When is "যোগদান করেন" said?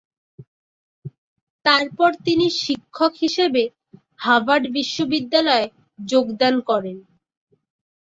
5.99-6.97